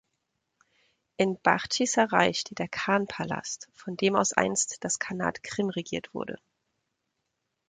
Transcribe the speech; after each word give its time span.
In 1.17 1.39
Bachtschyssaraj 1.43 2.33
steht 2.33 2.57
der 2.57 2.67
Khan-Palast, 2.67 3.69
von 3.71 3.97
dem 3.97 4.15
aus 4.15 4.33
einst 4.33 4.83
das 4.83 4.97
Khanat 4.97 5.43
Krim 5.43 5.69
regiert 5.69 6.11
wurde. 6.15 6.39